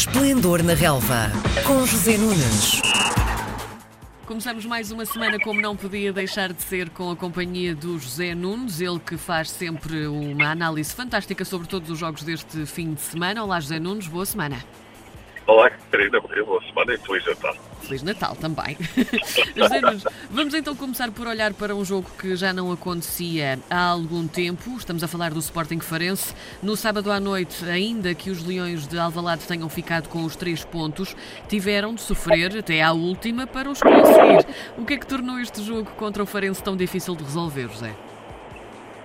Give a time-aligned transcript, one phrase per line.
[0.00, 1.30] Esplendor na Relva,
[1.66, 2.80] com José Nunes.
[4.24, 8.34] Começamos mais uma semana como não podia deixar de ser com a companhia do José
[8.34, 13.00] Nunes, ele que faz sempre uma análise fantástica sobre todos os jogos deste fim de
[13.02, 13.44] semana.
[13.44, 14.64] Olá José Nunes, boa semana.
[15.46, 17.69] Olá, Catarina, boa semana e Feliz Natal.
[17.80, 18.76] Feliz Natal também.
[20.30, 24.76] Vamos então começar por olhar para um jogo que já não acontecia há algum tempo.
[24.76, 26.34] Estamos a falar do Sporting Farense.
[26.62, 30.64] No sábado à noite, ainda que os Leões de Alvalade tenham ficado com os três
[30.64, 31.16] pontos,
[31.48, 34.46] tiveram de sofrer até à última para os conseguir.
[34.76, 37.94] O que é que tornou este jogo contra o Farense tão difícil de resolver, José?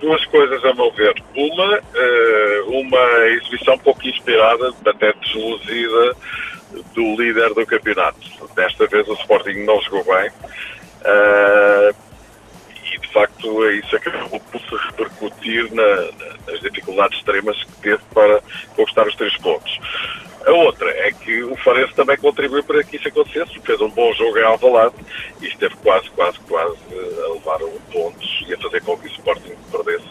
[0.00, 1.14] Duas coisas a meu ver.
[1.34, 6.16] Uma, eh, uma exibição pouco inspirada, até desluzida,
[6.94, 8.18] do líder do campeonato.
[8.54, 10.30] Desta vez o Sporting não jogou bem.
[10.30, 11.94] Uh,
[12.92, 18.40] e de facto isso acabou por se repercutir na, nas dificuldades extremas que teve para
[18.74, 19.78] conquistar os três pontos.
[20.46, 24.12] A outra é que o Farense também contribuiu para que isso acontecesse, fez um bom
[24.14, 24.94] jogo em Alvalade
[25.40, 26.76] e esteve quase, quase, quase
[27.24, 30.06] a levar um pontos e a fazer com que o Sporting perdesse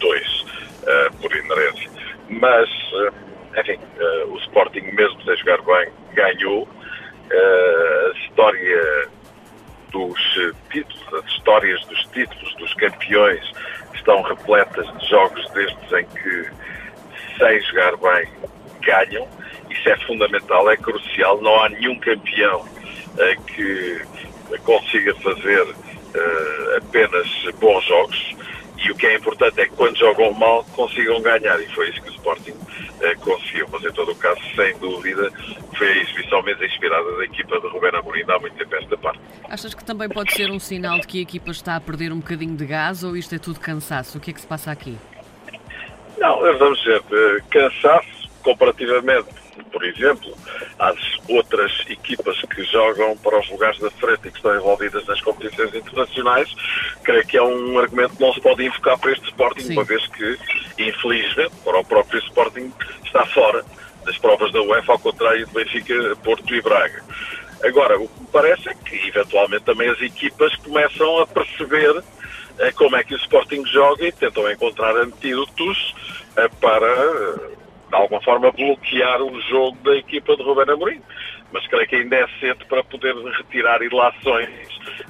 [0.00, 0.40] dois,
[0.82, 1.90] uh, por inerência.
[2.30, 3.25] Mas uh,
[3.56, 6.62] enfim, uh, o Sporting, mesmo sem jogar bem, ganhou.
[6.62, 9.08] Uh, a história
[9.90, 10.20] dos
[10.70, 13.50] títulos, as histórias dos títulos dos campeões
[13.94, 16.50] estão repletas de jogos destes em que,
[17.38, 18.28] sem jogar bem,
[18.82, 19.26] ganham.
[19.70, 21.40] Isso é fundamental, é crucial.
[21.40, 24.02] Não há nenhum campeão uh, que
[24.64, 25.66] consiga fazer
[26.76, 27.28] apenas
[27.60, 28.36] bons jogos
[28.78, 32.00] e o que é importante é que quando jogam mal consigam ganhar e foi isso
[32.02, 32.15] que
[33.76, 35.30] mas em todo o caso, sem dúvida,
[35.76, 39.20] foi a exibição inspirada da equipa de Rubén Amorim há muito tempo esta parte.
[39.48, 42.18] Achas que também pode ser um sinal de que a equipa está a perder um
[42.18, 44.18] bocadinho de gás ou isto é tudo cansaço?
[44.18, 44.96] O que é que se passa aqui?
[46.18, 49.28] Não, vamos dizer, eh, cansaço comparativamente
[49.76, 50.34] por exemplo,
[50.78, 50.96] às
[51.28, 55.74] outras equipas que jogam para os lugares da frente e que estão envolvidas nas competições
[55.74, 56.48] internacionais,
[57.02, 59.72] creio que é um argumento que não se pode invocar para este Sporting, Sim.
[59.74, 60.38] uma vez que,
[60.78, 62.72] infelizmente, para o próprio Sporting
[63.04, 63.64] está fora
[64.04, 67.02] das provas da UEFA, ao contrário de Benfica, Porto e Braga.
[67.64, 72.02] Agora, o que me parece é que, eventualmente, também as equipas começam a perceber
[72.58, 75.94] eh, como é que o Sporting joga e tentam encontrar antídotos
[76.36, 77.56] eh, para
[77.88, 81.00] de alguma forma, bloquear o jogo da equipa de Ruben Amorim.
[81.56, 84.50] Mas creio que ainda é cedo para poder retirar ilações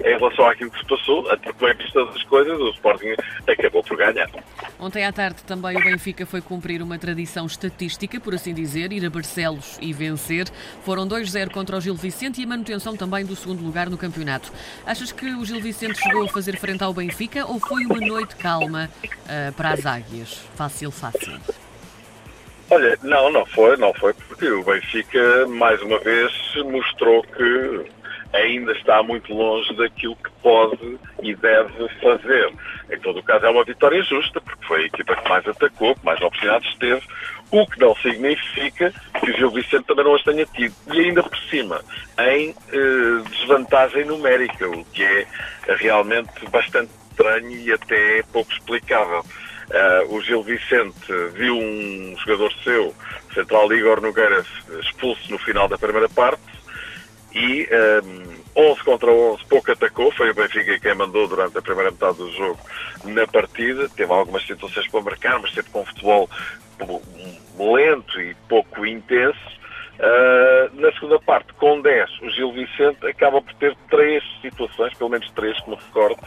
[0.04, 3.14] em relação àquilo que se passou, até porque, bem vista das coisas, o Sporting
[3.48, 4.30] acabou por ganhar.
[4.78, 9.04] Ontem à tarde também o Benfica foi cumprir uma tradição estatística, por assim dizer, ir
[9.04, 10.48] a Barcelos e vencer.
[10.84, 14.52] Foram 2-0 contra o Gil Vicente e a manutenção também do segundo lugar no campeonato.
[14.86, 18.36] Achas que o Gil Vicente chegou a fazer frente ao Benfica ou foi uma noite
[18.36, 20.44] calma uh, para as águias?
[20.54, 21.40] Fácil, fácil.
[22.68, 26.32] Olha, não, não foi, não foi, porque o Benfica, mais uma vez,
[26.64, 27.86] mostrou que
[28.32, 32.52] ainda está muito longe daquilo que pode e deve fazer.
[32.90, 35.94] Em todo o caso, é uma vitória justa, porque foi a equipa que mais atacou,
[35.94, 37.02] que mais oportunidades teve,
[37.50, 40.74] o que não significa que o Gil Vicente também não as tenha tido.
[40.92, 41.80] E ainda por cima,
[42.18, 45.26] em eh, desvantagem numérica, o que é
[45.76, 49.24] realmente bastante estranho e até pouco explicável.
[49.66, 52.94] Uh, o Gil Vicente viu um jogador seu,
[53.34, 54.44] central Igor Nogueira,
[54.80, 56.42] expulso no final da primeira parte
[57.34, 57.68] e
[58.02, 62.16] um, 11 contra 11 pouco atacou, foi o Benfica quem mandou durante a primeira metade
[62.16, 62.58] do jogo
[63.04, 66.30] na partida, teve algumas situações para marcar, mas sempre com futebol
[67.58, 69.56] lento e pouco intenso
[69.98, 75.08] Uh, na segunda parte, com 10, o Gil Vicente acaba por ter três situações, pelo
[75.08, 76.18] menos três, que me recordo,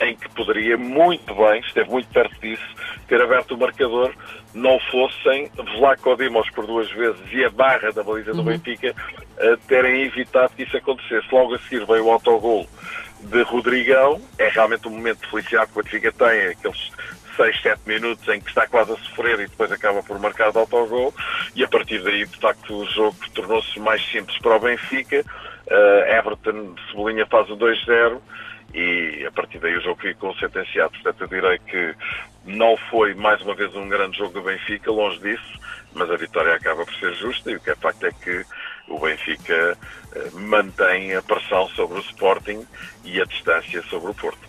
[0.00, 2.66] em que poderia muito bem, esteve muito perto disso,
[3.06, 4.14] ter aberto o marcador,
[4.54, 8.44] não fossem Vlaco Dimos por duas vezes e a barra da baliza do uhum.
[8.44, 11.26] Benfica uh, terem evitado que isso acontecesse.
[11.30, 12.66] Logo a seguir veio o autogol
[13.20, 16.90] de Rodrigão, é realmente um momento de felicidade que o Benfica tem, aqueles
[17.38, 20.58] 6, 7 minutos em que está quase a sofrer e depois acaba por marcar de
[20.58, 21.14] autogol
[21.54, 25.24] e a partir daí, de facto, o jogo tornou-se mais simples para o Benfica.
[25.68, 28.20] Uh, Everton Cebolinha faz o 2-0
[28.74, 30.90] e a partir daí o jogo ficou sentenciado.
[30.90, 31.94] Portanto, eu direi que
[32.44, 35.60] não foi mais uma vez um grande jogo do Benfica, longe disso,
[35.94, 38.44] mas a vitória acaba por ser justa e o que é facto é que
[38.88, 39.78] o Benfica
[40.16, 42.66] uh, mantém a pressão sobre o Sporting
[43.04, 44.48] e a distância sobre o Porto.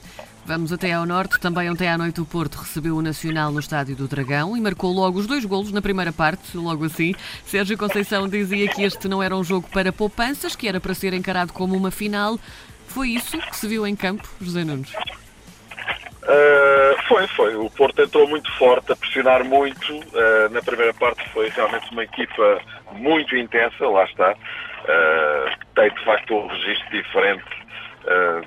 [0.50, 1.40] Vamos até ao norte.
[1.40, 4.92] Também ontem à noite o Porto recebeu o Nacional no Estádio do Dragão e marcou
[4.92, 7.14] logo os dois golos na primeira parte, logo assim.
[7.46, 11.14] Sérgio Conceição dizia que este não era um jogo para poupanças, que era para ser
[11.14, 12.40] encarado como uma final.
[12.88, 14.92] Foi isso que se viu em campo, José Nunes?
[14.96, 17.56] Uh, foi, foi.
[17.56, 19.94] O Porto entrou muito forte, a pressionar muito.
[19.94, 22.60] Uh, na primeira parte foi realmente uma equipa
[22.94, 24.32] muito intensa, lá está.
[24.32, 27.60] Uh, tem de facto um registro diferente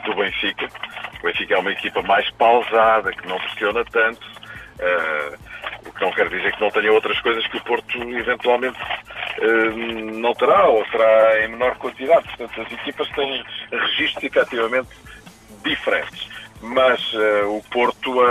[0.04, 0.68] do Benfica.
[1.22, 4.26] O Benfica é uma equipa mais pausada, que não pressiona tanto.
[4.80, 5.38] Uh,
[5.86, 8.78] o que não quer dizer que não tenha outras coisas que o Porto eventualmente
[10.20, 12.26] não terá ou terá em menor quantidade.
[12.28, 14.88] Portanto, as equipas têm registros efetivamente
[15.64, 16.28] diferentes.
[16.60, 18.24] Mas o Porto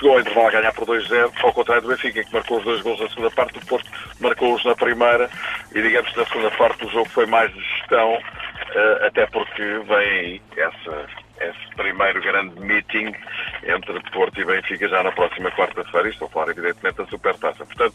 [0.00, 2.80] chegou ao intervalo a ganhar por 2-0, ao contrário do Benfica, que marcou os dois
[2.80, 5.30] gols na segunda parte, o Porto marcou-os na primeira
[5.74, 8.20] e digamos que na segunda parte o jogo foi mais de gestão, uh,
[9.06, 11.06] até porque vem essa,
[11.40, 13.12] esse primeiro grande meeting
[13.64, 17.64] entre Porto e Benfica já na próxima quarta-feira, estou a falar evidentemente da Supertaça.
[17.64, 17.94] Portanto,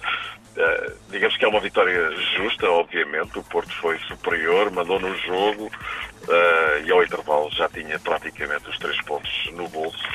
[0.58, 5.66] uh, digamos que é uma vitória justa, obviamente, o Porto foi superior, mandou no jogo
[5.68, 10.06] uh, e ao intervalo já tinha praticamente os três pontos no bolso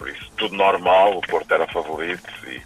[0.00, 2.58] por isso, tudo normal, o Porto era favorito e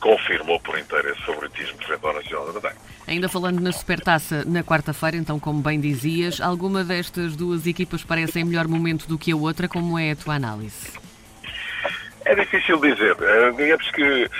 [0.00, 2.20] confirmou por inteiro esse favoritismo frente ao.
[3.10, 8.38] Ainda falando na Supertaça na quarta-feira, então, como bem dizias, alguma destas duas equipas parece
[8.38, 9.66] em melhor momento do que a outra?
[9.66, 10.96] Como é a tua análise?
[12.24, 13.16] É difícil dizer.
[13.20, 14.30] Eh, digamos que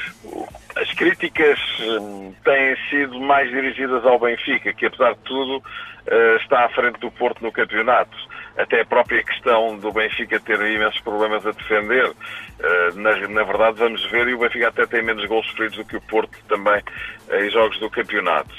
[0.77, 5.61] as críticas hum, têm sido mais dirigidas ao Benfica, que apesar de tudo
[6.07, 8.17] eh, está à frente do Porto no campeonato
[8.56, 12.12] até a própria questão do Benfica ter imensos problemas a defender,
[12.58, 15.85] eh, na, na verdade vamos ver, e o Benfica até tem menos gols sofridos do
[15.85, 16.82] que o Porto também
[17.29, 18.55] eh, em jogos do campeonato.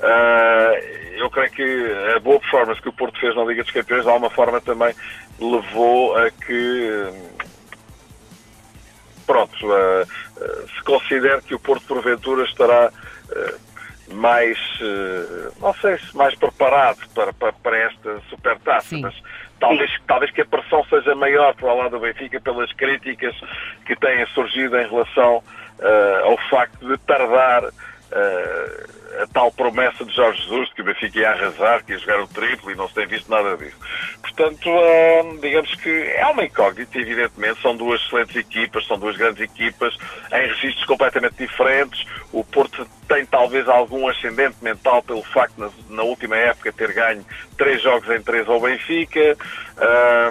[0.00, 4.04] Eh, eu creio que a boa performance que o Porto fez na Liga dos Campeões
[4.04, 4.94] de alguma forma também
[5.38, 7.08] levou a que
[9.26, 9.56] pronto,
[10.76, 12.92] se considere que o Porto porventura estará
[14.12, 19.14] mais, eh, não sei se mais preparado para, para, para esta supertaça, mas
[19.58, 23.34] talvez, talvez que a pressão seja maior para o lado do Benfica pelas críticas
[23.86, 30.14] que têm surgido em relação uh, ao facto de tardar uh, a tal promessa de
[30.14, 32.88] Jorge Jesus de que o Benfica ia arrasar, que ia jogar o triplo e não
[32.88, 33.76] se tem visto nada disso.
[34.20, 37.60] Portanto, hum, digamos que é uma incógnita, evidentemente.
[37.60, 39.96] São duas excelentes equipas, são duas grandes equipas
[40.32, 42.04] em registros completamente diferentes.
[42.32, 47.24] O Porto tem talvez algum ascendente mental pelo facto, na, na última época, ter ganho
[47.56, 49.36] três jogos em três ao Benfica.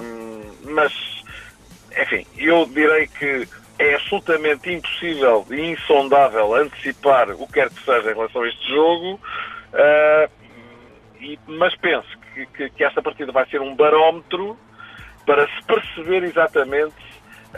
[0.02, 0.94] Hum, mas,
[1.98, 3.48] enfim, eu direi que
[3.80, 8.70] é absolutamente impossível e insondável antecipar o que quer que seja em relação a este
[8.70, 9.20] jogo,
[9.74, 10.32] uh,
[11.20, 14.58] e, mas penso que, que, que, esta partida vai ser um barómetro
[15.26, 16.96] para se perceber exatamente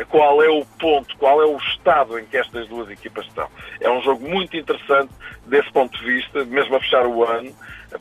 [0.10, 3.50] qual é o ponto, qual é o estado em que estas duas equipas estão.
[3.80, 5.12] É um jogo muito interessante
[5.46, 7.54] desse ponto de vista, mesmo a fechar o ano,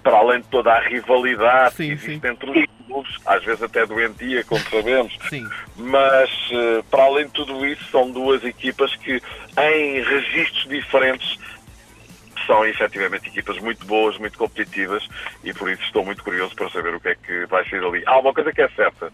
[0.03, 2.29] para além de toda a rivalidade sim, que existe sim.
[2.29, 5.17] entre os clubes, às vezes até doentia, como sabemos.
[5.29, 5.47] Sim.
[5.77, 9.21] Mas, eh, para além de tudo isso, são duas equipas que,
[9.59, 11.39] em registros diferentes,
[12.47, 15.07] são efetivamente equipas muito boas, muito competitivas
[15.43, 18.03] e por isso estou muito curioso para saber o que é que vai ser ali.
[18.07, 19.13] Há uma coisa que é certa: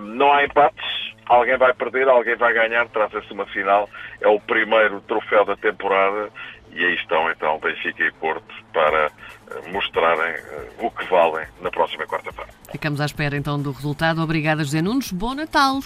[0.00, 0.84] não há empates,
[1.26, 3.88] alguém vai perder, alguém vai ganhar, trata-se uma final,
[4.20, 6.30] é o primeiro troféu da temporada
[6.76, 9.10] e aí estão então Benfica e Porto para
[9.50, 12.50] eh, mostrarem eh, o que valem na próxima quarta-feira.
[12.70, 14.22] Ficamos à espera então do resultado.
[14.22, 15.10] Obrigada, José Nunes.
[15.10, 15.80] Bom Natal!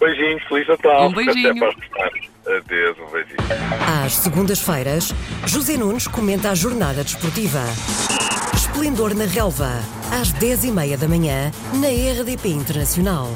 [0.00, 1.08] Beijinhos, Feliz Natal!
[1.08, 1.64] Um beijinho!
[2.46, 3.38] Adeus, um beijinho.
[4.04, 5.12] Às segundas-feiras,
[5.46, 7.60] José Nunes comenta a jornada desportiva.
[8.54, 9.80] Esplendor na Relva,
[10.12, 13.28] às 10h30 da manhã, na RDP Internacional.